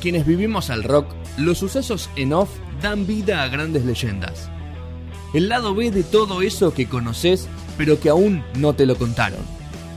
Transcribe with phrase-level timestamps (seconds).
[0.00, 1.06] quienes vivimos al rock,
[1.36, 2.50] los sucesos en off
[2.82, 4.50] dan vida a grandes leyendas.
[5.32, 9.40] El lado B de todo eso que conoces, pero que aún no te lo contaron.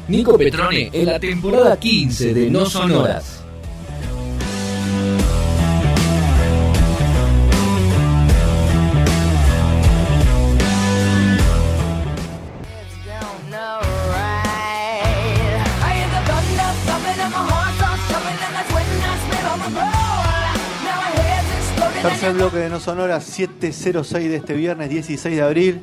[0.07, 3.42] Nico Petrone en la temporada 15 de No Sonoras.
[22.03, 25.81] Tercer bloque de No Sonoras 706 de este viernes 16 de abril.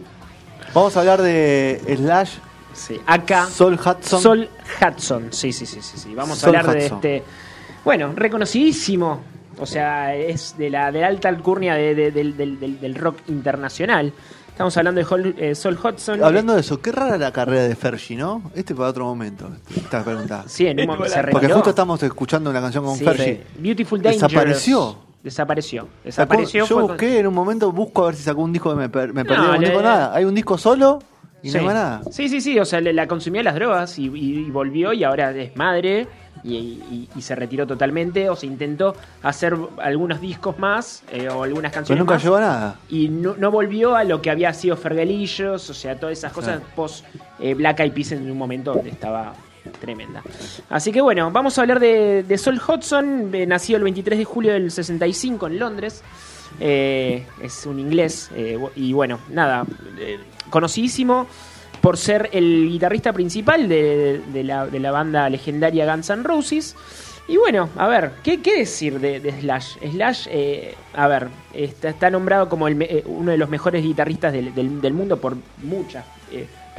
[0.74, 2.32] Vamos a hablar de Slash.
[2.74, 3.46] Sí, acá.
[3.46, 4.20] Sol Hudson.
[4.20, 4.48] Sol
[4.80, 5.96] Hudson, sí, sí, sí, sí.
[5.98, 6.14] sí.
[6.14, 7.22] Vamos Sol a hablar de este.
[7.84, 9.20] Bueno, reconocidísimo.
[9.58, 13.18] O sea, es de la, de la alta alcurnia de- de- del, del- del- rock
[13.28, 14.12] internacional.
[14.48, 16.22] Estamos hablando de Hol- eh, Sol Hudson.
[16.22, 18.42] Hablando de eso, qué rara la carrera de Fergie, ¿no?
[18.54, 20.44] Este para otro momento, esta pregunta.
[20.46, 23.42] Sí, en un momento se Porque justo estamos escuchando una canción con Sí, Fergie.
[23.58, 24.30] Beautiful Dangerous.
[24.32, 25.09] Desapareció.
[25.22, 25.82] Desapareció.
[25.82, 26.60] Sacó- Desapareció.
[26.60, 28.76] yo fue con- busqué en un momento, busco a ver si sacó un disco que
[28.76, 29.42] me, per- me perdí.
[29.42, 30.14] No, un le- disco nada.
[30.14, 30.98] Hay un disco solo
[31.42, 31.56] y Sí.
[31.58, 32.02] no hay nada.
[32.10, 35.04] Sí, sí, sí, o sea, le- la consumía las drogas y, y- y volvió y
[35.04, 36.06] ahora es madre
[36.42, 36.80] y,
[37.20, 42.00] se retiró totalmente o se intentó hacer algunos discos más eh, o algunas Pero canciones
[42.00, 42.76] nunca más llegó a nada.
[42.88, 46.62] y no, no volvió a lo que había sido Fergalillos, o sea, todas esas cosas
[46.74, 47.04] post
[47.40, 49.34] eh, Black Eyed Peas en un momento donde estaba
[49.70, 50.22] tremenda.
[50.68, 54.52] Así que bueno, vamos a hablar de, Sol Hudson, eh, nacido el 23 de julio
[54.52, 56.02] del 65 en Londres.
[56.58, 59.64] Eh, es un inglés eh, y bueno, nada,
[60.50, 61.26] conocidísimo
[61.80, 66.76] por ser el guitarrista principal de, la, de la banda legendaria Guns N' Roses.
[67.28, 69.76] Y bueno, a ver, ¿qué, qué decir de, Slash?
[69.92, 70.28] Slash,
[70.94, 75.36] a ver, está, está nombrado como uno de los mejores guitarristas del, del- mundo por
[75.62, 76.04] muchas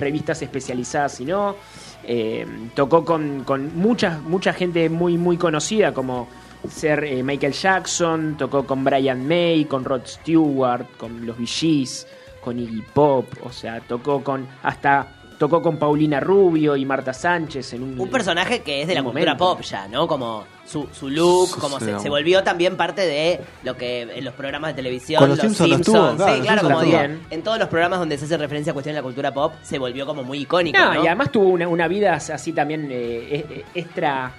[0.02, 1.56] revistas especializadas, si no.
[2.04, 6.28] Eh, tocó con, con mucha, mucha gente muy, muy conocida, como
[6.70, 12.08] ser eh, Michael Jackson, tocó con Brian May, con Rod Stewart, con los Gees,
[12.42, 17.74] con Iggy Pop, o sea, tocó con hasta tocó con Paulina Rubio y Marta Sánchez
[17.74, 19.56] en un, Un personaje que es de la cultura momento.
[19.56, 20.06] pop ya, ¿no?
[20.06, 24.36] Como su, su look, como sí, se, volvió también parte de lo que en los
[24.36, 27.20] programas de televisión, Con los Simpsons lo estuvo, claro, sí, los claro, Simpsons como digo,
[27.32, 29.80] en todos los programas donde se hace referencia a cuestiones de la cultura pop, se
[29.80, 31.04] volvió como muy icónico, No, ¿no?
[31.04, 34.32] y además tuvo una, una vida así también eh, eh, extra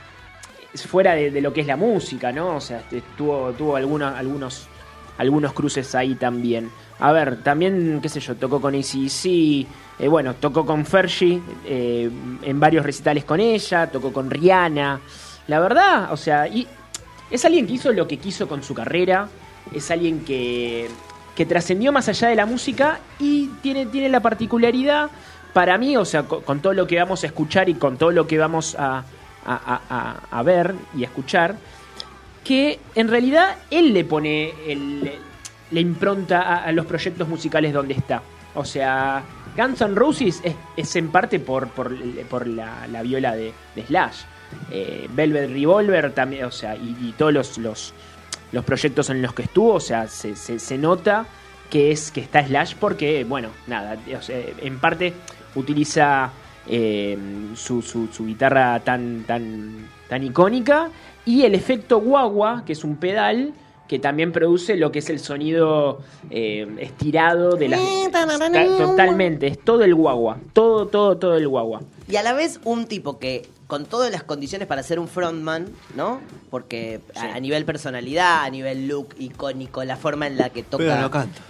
[0.86, 2.56] fuera de, de lo que es la música, ¿no?
[2.56, 4.68] O sea, este, tuvo, tuvo algunos, algunos,
[5.18, 6.70] algunos cruces ahí también.
[6.98, 9.66] A ver, también, qué sé yo, tocó con ACDC, eh,
[10.08, 12.10] bueno, tocó con Fergie eh,
[12.42, 15.00] en varios recitales con ella, tocó con Rihanna.
[15.48, 16.46] La verdad, o sea,
[17.30, 19.28] es alguien que hizo lo que quiso con su carrera,
[19.72, 20.88] es alguien que,
[21.34, 25.10] que trascendió más allá de la música y tiene, tiene la particularidad,
[25.52, 28.10] para mí, o sea, co- con, todo lo que vamos a escuchar y con todo
[28.10, 28.98] lo que vamos a,
[29.44, 31.56] a- a- a- ver y escuchar,
[32.44, 34.52] que en realidad él le pone
[35.70, 38.22] la impronta a, los proyectos musicales donde está.
[38.54, 39.22] O sea,
[39.56, 40.42] Guns N' Roses
[40.76, 43.52] es, en parte por, por, la, la viola de,
[43.86, 44.22] Slash.
[44.70, 47.94] Eh, Velvet Revolver también, o sea, y, todos los, los,
[48.64, 51.26] proyectos en los que estuvo, o sea, se, nota
[51.70, 55.14] que es que está Slash porque, bueno, nada, en parte
[55.54, 56.30] utiliza
[56.68, 57.18] eh,
[57.54, 60.88] su, su- su guitarra tan, tan, tan icónica
[61.24, 63.52] y el efecto guagua, que es un pedal
[63.88, 67.80] que también produce lo que es el sonido eh, estirado de las...
[68.46, 71.82] Está- Totalmente, es todo el guagua, todo, todo, todo el guagua.
[72.08, 75.66] Y a la vez un tipo que con todas las condiciones para ser un frontman,
[75.96, 76.20] ¿no?
[76.50, 80.84] Porque a, a nivel personalidad, a nivel look icónico, la forma en la que toca.
[80.84, 81.40] Pero no canta.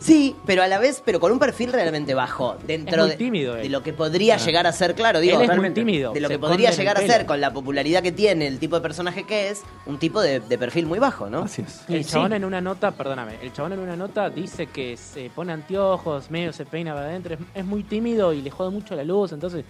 [0.00, 3.16] Sí, pero a la vez, pero con un perfil realmente bajo, dentro Es muy de,
[3.16, 3.62] tímido él.
[3.62, 5.80] de lo que podría llegar a ser, claro, digo, Él es muy totalmente.
[5.80, 6.12] tímido.
[6.12, 8.76] de lo se que podría llegar a ser con la popularidad que tiene, el tipo
[8.76, 11.40] de personaje que es, un tipo de, de perfil muy bajo, ¿no?
[11.42, 11.84] Así es.
[11.88, 12.12] El Sí.
[12.12, 16.30] chabón en una nota, perdóname, el chabón en una nota dice que se pone anteojos,
[16.30, 19.32] medio se peina para adentro, es, es muy tímido y le jode mucho la luz,
[19.32, 19.64] entonces...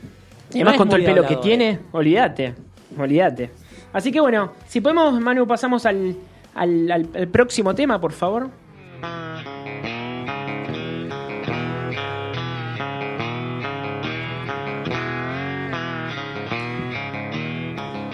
[0.52, 1.80] Y no además es con todo el pelo que tiene, eh.
[1.92, 2.54] olvídate,
[2.98, 3.50] olvídate.
[3.94, 6.16] Así que bueno, si podemos, Manu, pasamos al,
[6.54, 8.50] al, al- al próximo tema, por favor.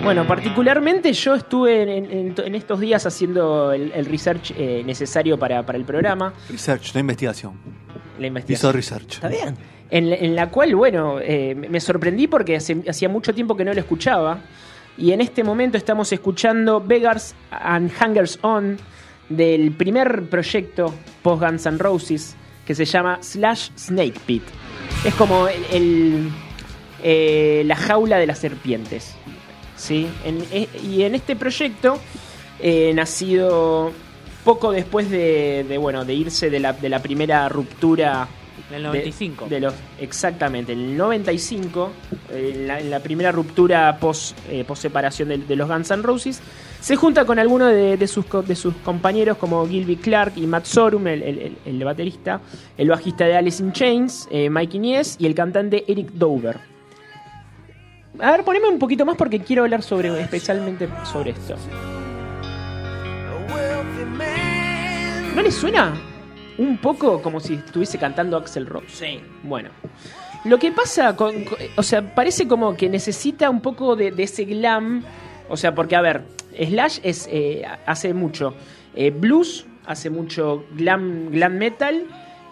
[0.05, 5.39] Bueno, particularmente yo estuve en, en- en estos días haciendo el, el research eh, necesario
[5.39, 7.55] para, para el programa, Research, no investigación.
[8.19, 8.71] la investigación.
[8.71, 9.15] Hizo research.
[9.15, 9.57] Está bien.
[9.91, 13.65] En, la- en la cual, bueno, eh, me sorprendí porque hace- hacía mucho tiempo que
[13.65, 14.41] no lo escuchaba.
[14.99, 18.77] Y en este momento estamos escuchando Beggars and Hangers On
[19.29, 22.37] del primer proyecto post Guns N' Roses
[22.67, 24.43] que se llama Slash Snake Pit.
[25.05, 26.29] Es como el, el,
[27.03, 29.15] eh, la jaula de las serpientes.
[29.85, 30.09] ¿Sí?
[30.25, 31.99] En- eh, y en este proyecto
[32.61, 33.93] eh, nacido
[34.45, 38.29] poco después de, de, bueno, de irse de la, de la primera ruptura
[38.71, 39.47] En el de- 95.
[39.49, 41.91] De, los, exactamente, en el 95,
[42.33, 46.03] en la, en la primera ruptura post, eh, post separación de, de los Guns N'
[46.03, 46.41] Roses,
[46.81, 50.67] se junta con algunos de, de sus, de sus compañeros como Gilby Clark y Matt
[50.67, 52.41] Sorum, el, el- el- el baterista,
[52.77, 56.59] el bajista de Alice in Chains, eh, Mike Inez y el cantante Eric Dover.
[58.21, 61.57] A ver, poneme un poquito más porque quiero hablar sobre especialmente sobre esto.
[65.35, 65.95] ¿No les suena
[66.59, 68.87] un poco como si estuviese cantando Axel Rose?
[68.89, 69.21] Sí.
[69.43, 69.71] Bueno,
[70.45, 74.23] lo que pasa con, con- O sea, parece como que necesita un poco de, de
[74.23, 75.03] ese glam.
[75.49, 76.23] O sea, porque, a ver,
[76.57, 78.55] Slash es, eh, hace mucho
[78.95, 82.05] eh, blues, hace mucho glam, glam metal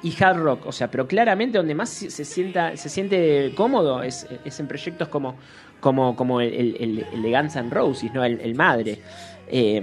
[0.03, 0.67] y hard rock.
[0.67, 5.37] O sea, pero claramente donde más se, sienta, se siente cómodo es, en proyectos como,
[5.81, 8.25] como, como el, el- el- de Guns N' Roses, ¿no?
[8.25, 8.99] El, madre.
[9.49, 9.77] Eh,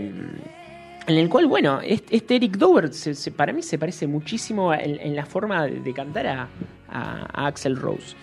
[1.07, 5.25] en el cual, bueno, este, Eric Dover se- para mí se parece muchísimo en, la
[5.25, 6.47] forma de, cantar a,
[6.89, 8.15] a- Axel Rose.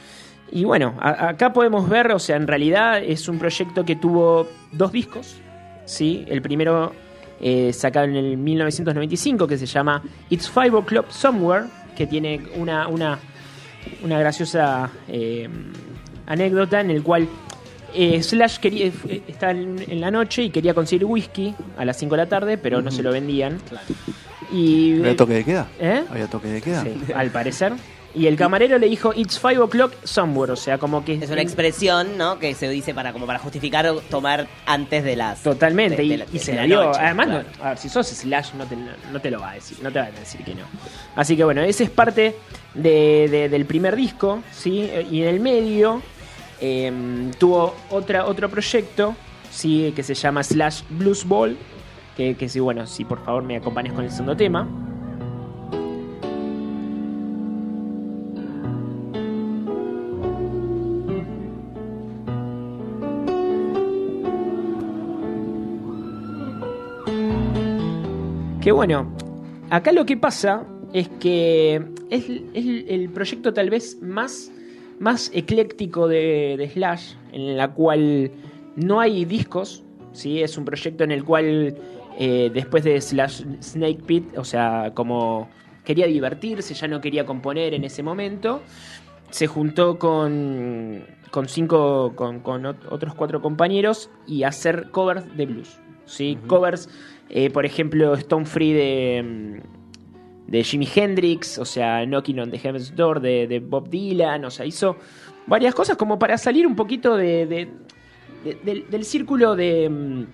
[0.53, 4.93] Y bueno, acá podemos ver, o sea, en realidad es un proyecto que tuvo dos
[4.93, 5.35] discos,
[5.85, 6.25] ¿sí?
[6.29, 6.93] El primero
[7.41, 11.65] eh, sacado en el 1995 que se llama It's Five O'Clock Somewhere,
[11.97, 13.19] que tiene una, una,
[14.03, 15.49] una graciosa eh,
[16.27, 17.29] anécdota en el cual
[17.95, 21.97] eh, Slash quería, eh, estaba en, en la noche y quería conseguir whisky a las
[21.97, 23.59] 5 de la tarde, pero no se lo vendían.
[24.53, 25.67] Y, ¿Había toque de queda?
[25.81, 26.05] ¿Eh?
[26.09, 26.83] ¿Había toque de queda?
[26.83, 27.73] Sí, al parecer.
[28.17, 31.15] Y el camarero le dijo, It's five o'clock somewhere, o sea, como que...
[31.23, 32.39] Es una expresión, ¿no?
[32.39, 35.43] Que se dice para como para justificar o tomar antes de las.
[35.43, 36.83] Totalmente, de- y, de se la dio.
[36.83, 37.45] noche, Además, claro.
[37.59, 38.75] no- a ver, si sos Slash no te,
[39.13, 40.63] no te lo va a decir, no te va a decir que no.
[41.15, 42.35] Así que bueno, ese es parte
[42.73, 44.91] de- de- del primer disco, ¿sí?
[45.11, 46.01] Y en el medio
[46.61, 46.91] eh,
[47.39, 49.15] tuvo otra, otro proyecto,
[49.51, 49.93] ¿sí?
[49.95, 51.55] Que se llama Slash Blues Ball,
[52.17, 54.67] que, que sí, bueno, si por favor me acompañas con el segundo tema.
[68.67, 69.09] Que bueno,
[69.71, 71.77] acá lo que pasa es que
[72.11, 74.51] es, es el proyecto tal vez más,
[74.99, 78.33] más ecléctico de, de Slash, en la cual
[78.75, 80.43] no hay discos, ¿sí?
[80.43, 81.77] es un proyecto en el cual
[82.19, 85.49] eh, después de Slash Snake Pit, o sea, como
[85.85, 88.63] quería divertirse, ya no quería componer en ese momento,
[89.31, 95.47] se juntó con, con cinco, con, con ot- otros cuatro compañeros y hacer covers de
[95.47, 95.79] blues.
[96.05, 96.37] ¿sí?
[96.47, 96.89] Covers,
[97.31, 102.59] eh, por ejemplo, Stone Free de, mm, de Jimi Hendrix, o sea, Knocking on the
[102.59, 104.97] Heaven's Door de, de Bob Dylan, o sea, hizo
[105.47, 107.69] varias cosas como para salir un poquito de, de-
[108.65, 110.25] de- del, círculo de, mm,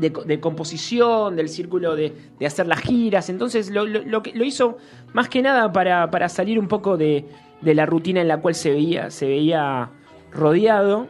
[0.00, 3.28] de, co- de composición, del círculo de, de hacer las giras.
[3.28, 4.78] Entonces lo, lo- lo que- lo hizo
[5.12, 7.26] más que nada para, para salir un poco de
[7.62, 9.90] la rutina en la cual se veía, se veía
[10.32, 11.08] rodeado.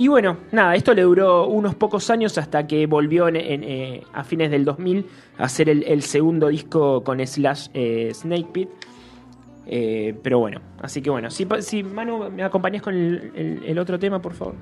[0.00, 4.02] Y bueno, nada, esto le duró unos pocos años hasta que volvió en- en, eh,
[4.12, 5.04] a fines del 2000
[5.36, 8.68] a hacer el, el segundo disco con Slash eh, Snake Pit.
[9.66, 11.44] Eh, pero bueno, así que bueno, si,
[11.82, 14.54] Manu me acompañas con el, el- el otro tema, por favor.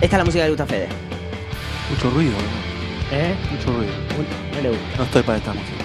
[0.00, 0.88] Esta es la música le gusta Fede.
[1.90, 2.67] Mucho ruido, ¿no?
[3.12, 3.34] ¿Eh?
[3.52, 3.92] Mucho ruido.
[4.54, 4.96] No le gusta.
[4.98, 5.84] No estoy para esta música.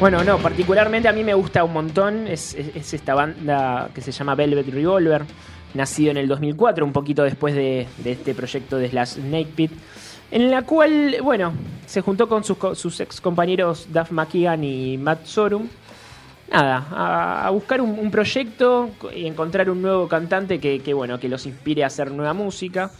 [0.00, 2.26] Bueno, no, particularmente a mí me gusta un montón.
[2.28, 5.22] Es, es- es esta banda que se llama Velvet Revolver,
[5.74, 9.72] nacido en el 2004, un poquito después de, de este proyecto de Slash Snake Pit,
[10.30, 11.52] en la cual, bueno,
[11.86, 15.68] se juntó con sus, sus ex compañeros Duff McKagan y Matt Sorum.
[16.50, 21.18] Nada, a, a buscar un, un proyecto y encontrar un nuevo cantante que, que, bueno,
[21.18, 22.90] que los inspire a hacer nueva música.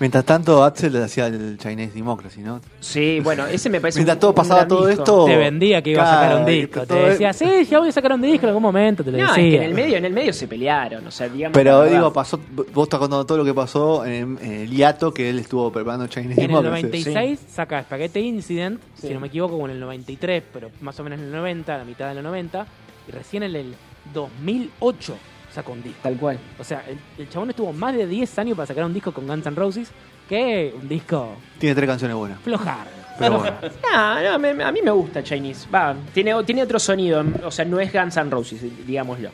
[0.00, 2.60] Mientras tanto, Axel le hacía el Chinese Democracy, ¿no?
[2.78, 5.02] Sí, bueno, ese me parece Mientras un- todo pasaba todo disco.
[5.02, 5.24] esto.
[5.24, 6.86] Te vendía que iba a sacar un disco.
[6.86, 9.24] Te decía, sí, ya voy a sacar un disco en algún momento, te lo No,
[9.24, 9.50] es decía.
[9.50, 11.52] que en el medio, en el medio se pelearon, o sea, digamos.
[11.54, 12.38] Pero digo, pasó,
[12.72, 16.06] vos estás contando todo lo que pasó en, en el hiato que él estuvo preparando
[16.06, 16.82] Chinese En el Democracy.
[16.84, 19.08] 96 saca Spaghetti Incident, Sí.
[19.08, 21.74] si no me equivoco, como en el 93, pero más o menos en el 90,
[21.74, 22.66] a la mitad de los 90.
[23.08, 23.74] Y recién en el
[24.14, 25.16] 2008
[25.52, 25.98] sacó un disco.
[26.02, 26.38] Tal cual.
[26.58, 29.26] O sea, el, el chabón estuvo más de 10 años para sacar un disco con
[29.26, 29.90] Guns N' Roses,
[30.28, 32.40] que un disco Tiene tres canciones buenas.
[32.40, 32.86] flojar.
[33.18, 33.56] Pero bueno.
[33.92, 35.68] No, no, me- a mí me gusta Chinese.
[35.74, 39.30] Va, tiene, tiene otro sonido, o sea, no es Guns N' Roses, digámoslo.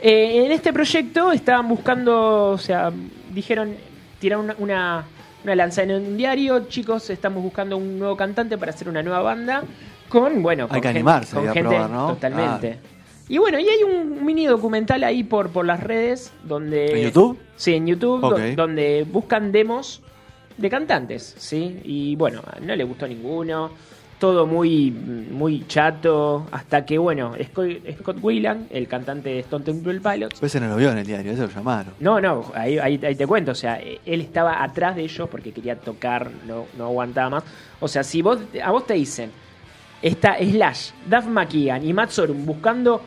[0.00, 2.90] Eh, en este proyecto estaban buscando, o sea,
[3.32, 3.74] dijeron,
[4.20, 5.04] tiraron una, una,
[5.44, 9.22] una lanza en un diario, chicos, estamos buscando un nuevo cantante para hacer una nueva
[9.22, 9.62] banda
[10.08, 12.08] con, bueno, Hay con que gen- animarse con ahí a gente probar, ¿no?
[12.08, 12.78] totalmente.
[13.28, 16.86] Y bueno, y hay un mini documental ahí por, por las redes donde...
[16.98, 17.38] ¿En YouTube?
[17.56, 18.40] Sí, en YouTube, do- Ok.
[18.56, 20.00] donde buscan demos
[20.56, 21.78] de cantantes, ¿sí?
[21.84, 23.70] Y bueno, no le gustó ninguno,
[24.18, 27.68] todo muy, muy chato, hasta que, bueno, Scott,
[28.00, 31.06] Scott Weiland, el cantante de Stone Temple Pilots, Pues ese no lo vio en el
[31.06, 31.94] diario, ese lo llamaron.
[32.00, 33.52] no, no, ahí, ahí, ahí te cuento.
[33.52, 37.44] O sea, él estaba atrás de ellos porque quería tocar, no, no aguantaba más.
[37.78, 39.30] O sea, si vos a vos te dicen,
[40.02, 43.00] está Slash, Duff McKeegan y Matt Sorum buscando,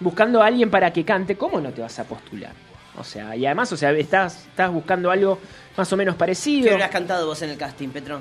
[0.00, 2.52] buscando a alguien para que cante, ¿cómo no te vas a postular?
[2.98, 5.38] O sea, y además, o sea, estás, estás buscando algo
[5.76, 6.68] más o menos ¿Qué parecido.
[6.68, 8.20] hubieras cantado vos en el casting, Petro?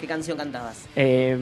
[0.00, 0.84] ¿Qué canción cantabas?
[0.96, 1.36] Eh,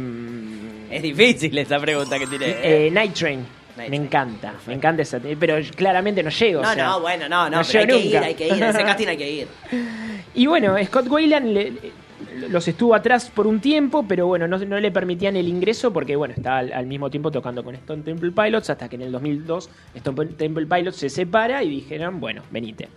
[0.91, 2.87] Es difícil esa pregunta que tiré.
[2.87, 3.39] eh, Night Train.
[3.77, 4.03] Night me Train.
[4.05, 5.19] encanta, me encanta esa.
[5.19, 6.63] Pero claramente no llego.
[6.63, 8.63] no, o sea, no, bueno, no, no, no pero hay que ir, hay que ir.
[8.65, 9.49] A ese casting hay que ir.
[10.35, 11.73] Y bueno, Scott Wayland le-
[12.51, 16.17] los estuvo atrás por un tiempo, pero bueno, no, no le permitían el ingreso porque
[16.17, 19.71] bueno, estaba al, mismo tiempo tocando con Stone Temple Pilots hasta que en el 2002
[19.95, 22.89] Stone Temple Pilots se separa y dijeron, bueno, venite.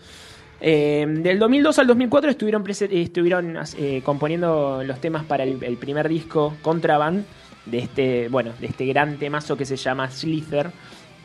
[0.60, 5.77] Eh, del 2002 al 2004 estuvieron, eh, estuvieron eh, componiendo los temas para el, el
[5.77, 7.25] primer disco Contraband
[7.65, 10.72] de este, bueno, de este gran temazo que se llama Slither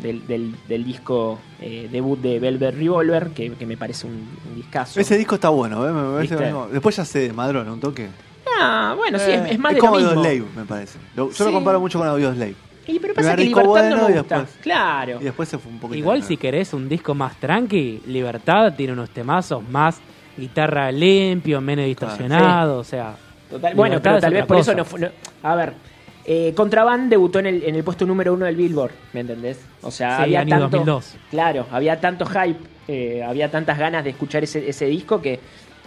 [0.02, 4.54] del, del- del disco eh, debut de Velvet Revolver, que, que me parece un, un
[4.56, 4.98] discazo.
[5.00, 5.92] Ese disco está bueno, ¿eh?
[5.92, 6.68] me parece mismo.
[6.70, 7.74] Después ya se desmadró, ¿no?
[7.74, 8.08] Un toque.
[8.60, 10.22] Ah, bueno, sí, Eh, es, es más de como lo mismo.
[10.22, 10.98] Slave, me parece.
[11.16, 12.54] Yo lo comparo mucho con Audio Slave.
[12.86, 14.38] Y pero pasa que Libertad no bueno me y gusta.
[14.40, 15.18] después- Claro.
[15.20, 18.92] Y después se fue un poco Igual si querés un disco más tranqui, Libertad tiene
[18.92, 20.00] unos temazos más
[20.36, 23.14] guitarra limpio, menos distorsionado, o sea...
[23.50, 25.00] Total- bueno, pero es tal vez por eso no fue.
[25.00, 25.08] no-
[25.42, 25.74] a ver,
[26.24, 29.60] eh, Contraband debutó en el, en el puesto número uno del Billboard, ¿me entendés?
[29.82, 30.68] O sea, Sí, había tanto.
[30.68, 31.14] 2002.
[31.30, 35.40] Claro, había tanto hype, eh, había tantas ganas de escuchar ese, ese disco que,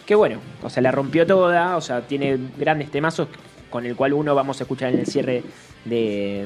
[0.05, 3.27] que, bueno, o sea, la rompió toda, o sea, tiene grandes temazos
[3.69, 5.43] con el cual uno vamos a escuchar en el cierre
[5.85, 6.45] de,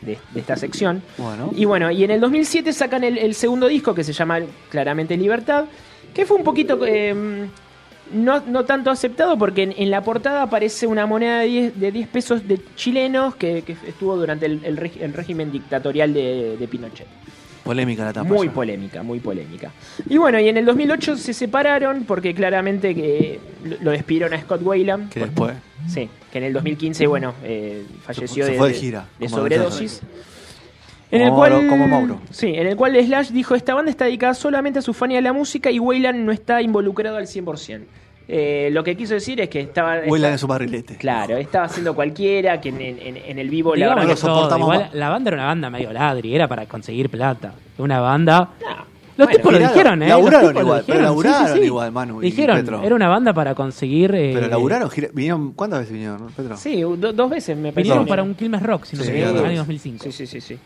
[0.00, 1.02] de, de esta sección.
[1.18, 1.50] Bueno.
[1.54, 5.16] Y bueno, y en el 2007 sacan el, el segundo disco que se llama claramente
[5.16, 5.66] Libertad,
[6.14, 7.46] que fue un poquito eh,
[8.12, 11.92] no, no tanto aceptado porque en, en la portada aparece una moneda de 10, de
[11.92, 16.56] 10 pesos de chilenos que, que estuvo durante el, el regi- el régimen dictatorial de,
[16.58, 17.06] de Pinochet.
[17.64, 18.28] Polémica la tapa.
[18.28, 18.52] Muy ya.
[18.54, 19.72] polémica, muy polémica.
[20.08, 23.40] Y bueno, y en el 2008 se separaron porque claramente que
[23.82, 25.10] lo- despidieron a Scott Wayland.
[25.10, 25.54] Que después.
[25.88, 29.28] Sí, que en el 2015, bueno, eh, falleció se de, fue de de- gira, de
[29.28, 30.00] sobredosis.
[31.10, 32.20] En el Como cual, Mauro- como Mauro.
[32.30, 35.16] Sí, en el cual Slash dijo, esta banda está dedicada solamente a su fan y
[35.16, 37.82] a la música y Wayland no está involucrado al 100%.
[38.28, 39.98] Eh, lo que quiso decir es que estaba...
[39.98, 40.96] Estaba- en su barrilete.
[40.96, 44.20] Claro, estaba haciendo cualquiera, que en, en- en el vivo la Digamos verdad lo que
[44.20, 44.26] que...
[44.26, 44.94] todo, soportamos igual más.
[44.94, 47.52] la banda era una banda medio ladri, era para conseguir plata.
[47.78, 48.50] Una banda...
[49.18, 50.08] No, Los bueno, tipos lo dijeron, ¿eh?
[50.08, 51.64] laburaron lo igual, pero dijeron, sí, sí, laburaron sí.
[51.64, 52.82] igual, Manu y Dijeron, Petro.
[52.82, 54.14] era una banda para conseguir...
[54.14, 56.56] eh, Pero laburaron, gira- vinieron, ¿cuántas veces vinieron, Petro?
[56.58, 57.80] Sí, do- dos veces me parece.
[57.84, 59.16] Vinieron para un Quilmes Rock, si no Sí, sí.
[59.22, 60.02] en el año 2005.
[60.04, 60.58] Sí, sí, sí, sí.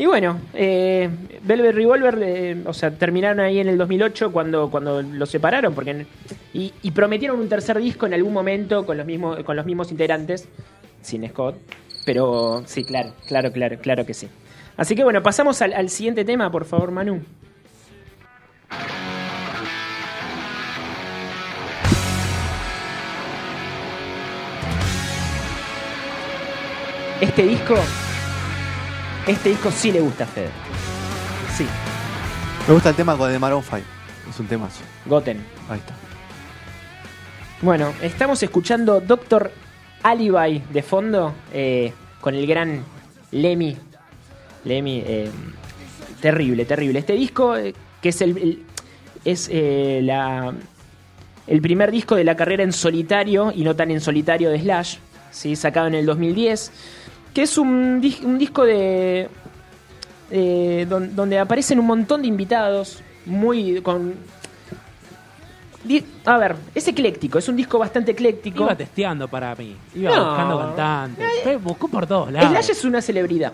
[0.00, 1.10] Y bueno, eh,
[1.42, 6.06] Velvet Revolver, eh, o sea, terminaron ahí en el 2008 cuando, cuando los separaron porque
[6.54, 10.48] y prometieron un tercer disco en algún momento con los mismos con los mismos integrantes,
[11.02, 11.56] sin Scott,
[12.06, 14.26] pero sí, claro, claro, claro, claro que sí.
[14.78, 17.20] Así que bueno, pasamos al, al siguiente tema, por favor, Manu.
[27.20, 27.74] Este disco,
[29.26, 30.50] este disco sí le gusta a Fede.
[31.56, 31.66] Sí,
[32.66, 33.76] Me gusta el tema de Maroon 5.
[34.30, 34.80] Es un temazo.
[35.06, 35.44] Goten.
[35.68, 35.94] Ahí está.
[37.62, 39.50] Bueno, estamos escuchando Doctor
[40.02, 42.84] Alibi de fondo eh, con el gran
[43.32, 43.76] Lemmy.
[44.64, 45.30] Lemmy, eh,
[46.20, 47.00] terrible, terrible.
[47.00, 48.62] Este disco, eh, que es el, el-
[49.24, 50.54] es eh, la
[51.46, 54.96] el primer disco de la carrera en solitario y no tan en solitario de Slash,
[55.32, 55.56] ¿sí?
[55.56, 56.70] sacado en el 2010,
[57.34, 59.28] que es un, dis- un disco de
[60.30, 64.14] eh, don- donde aparecen un montón de invitados, muy con
[65.84, 68.64] di- a ver, es ecléctico, es un disco bastante ecléctico.
[68.64, 69.76] Iba testeando para mí.
[69.94, 70.26] Iba No.
[70.26, 71.26] buscando cantantes.
[71.42, 72.50] Fue- Buscó por todos lados.
[72.50, 73.52] Slash es una celebridad.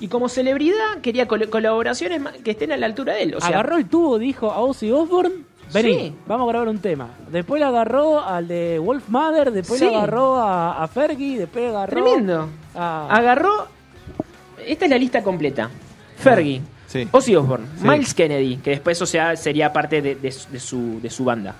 [0.00, 3.34] Y como celebridad quería col- colaboraciones que estén a la altura de él.
[3.34, 5.42] O sea, agarró el tubo, dijo a Ozzy Osbourne,
[5.74, 6.14] vení, Sí.
[6.26, 7.08] vamos a grabar un tema.
[7.30, 9.86] Después le agarró al de Wolf Mother, después Sí.
[9.86, 12.48] le agarró a, a Fergie, después le agarró tremendo.
[12.74, 13.08] A...
[13.14, 13.68] Agarró.
[14.66, 15.70] Esta es la lista completa:
[16.18, 17.06] Fergie, Sí.
[17.10, 17.86] Ozzy Osbourne, Sí.
[17.86, 21.24] Miles Kennedy, que después o sea, sería parte de, de su- de su, de su
[21.24, 21.54] banda,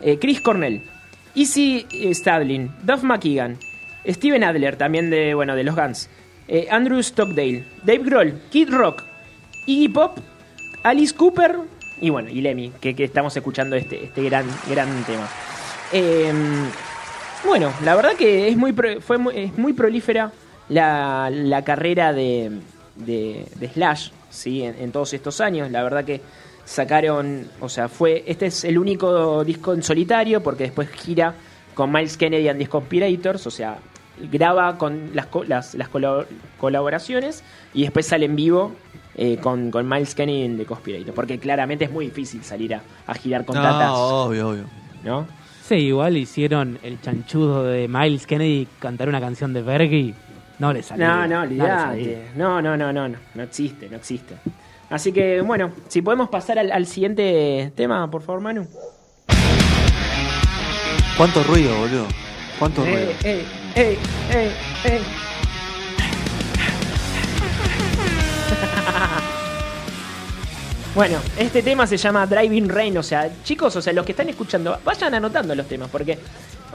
[0.00, 0.82] eh, Chris Cornell,
[1.34, 3.56] Izzy Stadlin, Duff McKagan,
[4.06, 6.08] Steven Adler, también de, bueno, de los Guns,
[6.48, 9.02] eh, Andrew Stockdale, Dave Grohl, Kid Rock,
[9.66, 10.18] Iggy Pop,
[10.82, 11.56] Alice Cooper
[12.00, 15.26] y bueno, y Lemmy, que, que estamos escuchando este, este gran, gran tema.
[15.92, 16.32] Eh,
[17.44, 20.30] bueno, la verdad que es muy, pro- fue muy, es muy prolífera
[20.68, 22.50] la, la carrera de,
[22.96, 24.62] de, de Slash, ¿sí?
[24.62, 25.70] En, en todos estos años.
[25.70, 26.20] La verdad que
[26.64, 31.34] sacaron, o sea, fue este es el único disco en solitario porque después gira
[31.74, 33.78] con Miles Kennedy and the Conspirators, o sea,
[34.32, 35.88] graba con las, co- las, las
[36.58, 37.44] colaboraciones
[37.74, 38.72] y después sale en vivo
[39.14, 42.82] eh, con, con Miles Kennedy and the Conspirators, porque claramente es muy difícil salir a,
[43.06, 43.62] a girar con No,
[44.24, 44.64] obvio, obvio.
[45.04, 45.26] ¿no?
[45.62, 50.14] Sí, igual hicieron el chanchudo de Miles Kennedy cantar una canción de Bergie.
[50.58, 51.06] No le salió.
[51.06, 52.28] No, no, olvidate.
[52.34, 53.18] No, no, no, no, no.
[53.34, 54.36] No existe, no existe.
[54.88, 58.66] Así que, bueno, si podemos pasar al, al siguiente tema, por favor, Manu.
[61.16, 62.06] ¿Cuánto ruido, boludo?
[62.58, 63.10] ¿Cuánto ruido?
[63.24, 63.44] Ey,
[63.74, 63.98] ey,
[64.30, 64.52] ey,
[64.84, 65.00] ey.
[70.94, 74.30] Bueno, este tema se llama Driving Rain, o sea, chicos, o sea, los que están
[74.30, 76.18] escuchando, vayan anotando los temas, porque,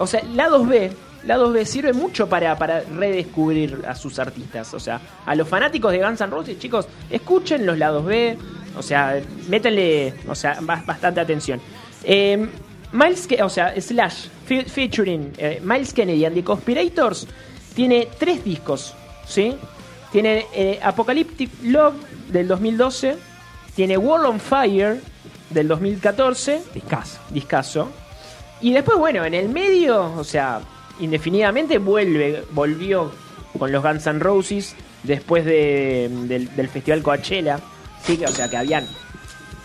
[0.02, 0.92] o sea, la 2B,
[1.26, 5.92] la 2B sirve mucho para, para redescubrir a sus artistas, o sea, a los fanáticos
[5.92, 8.38] de Guns N' Roses, chicos, escuchen los lados B,
[8.78, 11.60] o sea, métanle, o sea, ba- bastante atención.
[12.04, 12.48] Eh,
[12.94, 17.26] Miles, o sea, Slash, fe- featuring eh, Miles Kennedy and the Conspirators,
[17.76, 18.94] tiene tres discos,
[19.26, 19.56] ¿sí?
[20.12, 21.94] Tiene eh, Apocalyptic Love
[22.30, 23.16] del 2012,
[23.76, 25.00] tiene World on Fire
[25.52, 27.20] del 2014, Discaso.
[27.30, 27.90] discaso.
[28.62, 30.62] Y después, bueno, en el medio, o sea,
[31.00, 33.12] indefinidamente vuelve, volvió
[33.58, 37.60] con los Guns N' Roses después de- del, del Festival Coachella.
[38.04, 38.88] Sí, que, o sea, que habían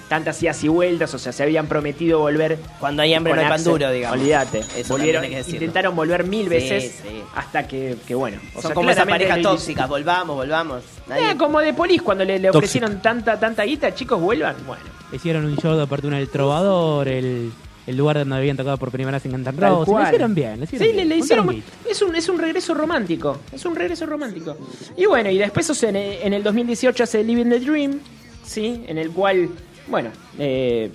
[0.09, 2.59] tantas idas y vueltas, o sea, se habían prometido volver.
[2.79, 4.19] Cuando hay hambre no hay pan duro, digamos.
[4.21, 4.61] Olvídate.
[4.77, 7.23] Eso Volvieron, que intentaron volver mil Sí, veces sí.
[7.35, 8.39] hasta que, que, bueno.
[8.55, 10.83] o Son sea, como parejas lo- tóxicas, volvamos, volvamos.
[11.09, 12.59] Nadie- Eh, como de Polis, cuando le, le Tóxica.
[12.59, 14.55] ofrecieron tanta, tanta guita, chicos, vuelvan.
[14.67, 14.85] Bueno.
[15.13, 17.53] Hicieron un show de apertura en El Trovador, el,
[17.87, 19.95] el lugar donde habían tocado por primera vez en Guns N' Roses.
[19.95, 20.59] Lo hicieron bien.
[20.59, 21.09] Lo hicieron Sí, le, bien.
[21.09, 21.49] le hicieron.
[21.49, 21.73] Guita.
[21.89, 23.39] Es un, es un regreso romántico.
[23.53, 24.57] Es un regreso romántico.
[24.97, 28.01] Y bueno, y después, o sea, en, en el 2018 hace Living the Dream,
[28.45, 28.85] ¿sí?
[28.89, 29.49] En el cual,
[29.89, 30.91] bueno, eh,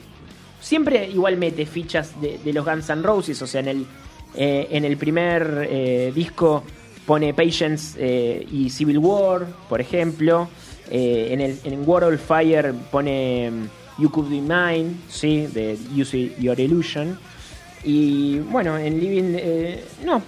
[0.59, 3.41] siempre igual mete fichas de, de los Guns N' Roses.
[3.41, 3.85] O sea, en el,
[4.35, 6.63] eh, en el primer eh, disco
[7.05, 10.49] pone Patience eh, y Civil War, por ejemplo.
[10.93, 13.67] Eh, en, el, en World of Fire pone mm,
[14.01, 15.47] You Could Be Mine, ¿sí?
[15.47, 17.17] De Use Your Illusion.
[17.83, 19.35] Y bueno, en Living.
[19.37, 20.21] eh, no.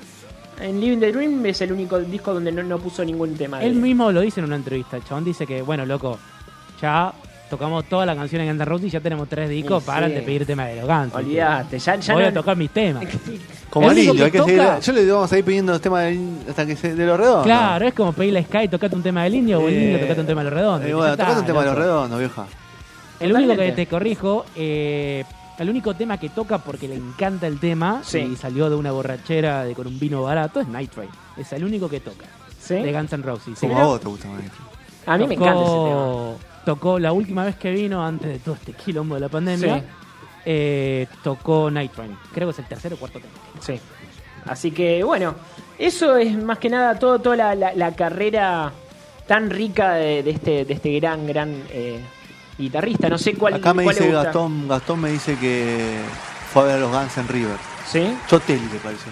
[0.61, 3.59] En Living the Dream es el único disco donde no, no puso ningún tema.
[3.59, 4.97] de- Él mismo lo dice en una entrevista.
[4.97, 6.17] El chabón dice que, bueno, loco,
[6.81, 7.11] ya
[7.49, 9.83] tocamos toda la canción en Guns N' Roses y ya tenemos tres discos.
[9.83, 10.15] Y Paran sí.
[10.15, 11.13] de pedir temas de los Guns.
[11.15, 13.03] Olvídate, ya, ya Voy no- a tocar mis temas.
[13.69, 14.61] Como indio, hay que que seguir.
[14.83, 17.45] Yo le vamos a ir pidiendo los temas del- hasta que se, de los redondos.
[17.45, 19.99] Claro, es como pedirle a Sky, tocate un tema del indio o el Eh, indio,
[20.01, 20.89] tocate un tema de los redondos.
[20.89, 22.45] Eh, bueno, tocate un tema de los redondos, vieja.
[23.19, 25.23] El único que te corrijo, eh,
[25.59, 28.19] el único tema que toca porque le encanta el tema Sí.
[28.19, 31.09] y salió de una borrachera de con un vino barato es Night Train.
[31.37, 32.25] Es el único que toca.
[32.59, 32.75] ¿Sí?
[32.75, 33.59] De Guns N' Roses.
[33.59, 34.63] Como Pero a vos te gusta, maestro.
[35.05, 36.63] A mí me tocó- encanta ese tema.
[36.65, 39.83] Tocó la última vez que vino, antes de todo este quilombo de la pandemia, Sí.
[40.45, 42.17] eh, tocó Night Train.
[42.33, 43.33] Creo que es el tercer o cuarto tema.
[43.59, 43.79] Sí.
[44.45, 45.35] Así que bueno,
[45.77, 48.71] eso es más que nada todo, toda la, la- la carrera
[49.27, 51.99] tan rica de, de este, de este gran, gran eh,
[52.57, 53.09] guitarrista.
[53.09, 54.23] No sé cuál, Acá me cuál le dice gusta.
[54.25, 55.99] Gastón, Gastón me dice que
[56.51, 57.57] fue a ver a los Guns en River.
[57.89, 58.15] ¿Sí?
[58.27, 59.11] Chotelli le pareció.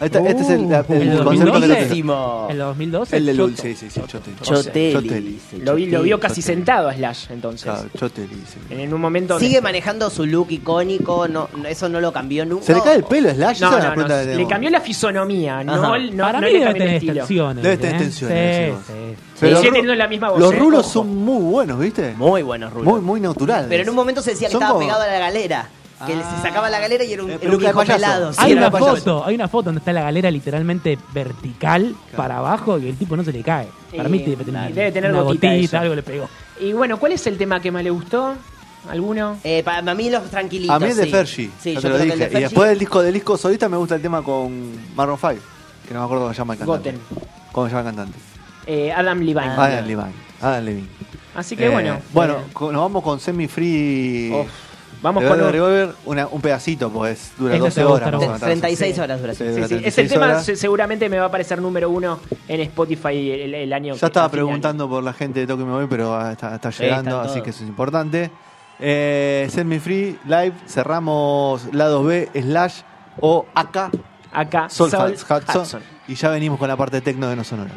[0.00, 1.68] Este, este es el, la- el ¿El concepto que 2012?
[1.68, 2.52] le.
[2.52, 3.16] ¿El 2012?
[3.18, 3.48] El del Choto.
[3.48, 4.36] Lul, sí, sí, sí, Chotelli.
[4.40, 4.92] Chotelli.
[4.94, 5.30] Chotelli.
[5.32, 7.64] dice, Lo, vi- lo vio casi sentado a Slash entonces.
[7.64, 8.58] Claro, Chotelli, sí.
[8.70, 9.34] En un momento.
[9.34, 12.64] donde- Sigue manejando su look icónico, no, no- eso no lo cambió nunca.
[12.64, 13.56] ¿Se le cae el pelo a Slash?
[13.58, 14.50] Esa No, es la no, no, pregunta que Le tenemos.
[14.52, 15.82] cambió la fisonomía, no, Ajá.
[15.98, 17.12] no, Para no mí le debe cambió el tener estilo.
[17.12, 17.62] extensiones.
[17.64, 17.96] Debe tener ¿eh?
[17.96, 18.92] extensiones, Sí, sí.
[18.92, 20.92] Pero sigue los teniendo la misma voz, Los eh, rulos ojo.
[20.92, 22.14] son muy buenos, ¿viste?
[22.16, 22.92] Muy buenos rulos.
[22.92, 23.66] Muy, muy naturales.
[23.68, 25.68] Pero en un momento se decía que Son estaba como- pegado a la galera.
[26.06, 26.34] Que Ah.
[26.36, 27.86] se sacaba la galera y era un, Eh, era un payaso.
[27.86, 28.32] pelado.
[28.32, 28.96] Sí, Hay una payaso.
[28.96, 33.16] foto, hay una foto donde está la galera literalmente vertical para abajo y el tipo
[33.16, 33.68] no se le cae.
[33.96, 36.28] Para mí debe tener, debe tener una gotita algo le pegó.
[36.60, 38.34] Y bueno, ¿cuál es el tema que más le gustó?
[38.88, 39.36] ¿Alguno?
[39.44, 40.74] Eh, para mí los tranquilitos.
[40.74, 41.10] A mí es de sí.
[41.10, 42.12] Fergie, Sí, yo te lo dije.
[42.14, 45.18] el de Y después del disco del disco solista me gusta el tema con Maroon
[45.18, 45.34] 5,
[45.86, 46.92] que no me acuerdo cómo se llama el cantante.
[46.92, 47.00] Goten.
[47.52, 48.18] ¿Cómo se llama el cantante?
[48.66, 49.40] Eh, Adam Levine.
[49.50, 50.12] Ah, Adam Levine.
[50.40, 50.88] Adam Levine.
[51.34, 51.98] Así que Eh, bueno.
[52.12, 54.32] Bueno, eh, nos vamos con Semi Free.
[55.02, 57.92] Vamos con un- Revolver, una- un pedacito, pues dura Ese 12 te horas.
[57.92, 58.26] gusta, más o ¿no?
[58.26, 58.40] menos.
[58.40, 59.00] 36 Sí.
[59.00, 59.34] horas dura.
[59.34, 60.44] Sí, Sí, dura Sí, sí, 36 ese tema horas.
[60.54, 64.28] seguramente me va a aparecer número uno en Spotify el, el año que- Ya estaba
[64.28, 67.42] preguntando por la gente de Toque Me Voy, pero ah, está, llegando, así todos.
[67.44, 68.30] que eso es importante.
[68.78, 72.80] Eh, Set Me Free Live, cerramos lado B, Slash
[73.20, 73.90] o acá,
[74.32, 75.82] Acá, Soul Saul Hudson, Hudson.
[76.08, 77.74] y ya venimos con la parte tecno de No Sonoras.